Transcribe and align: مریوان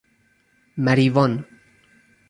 مریوان 0.77 1.45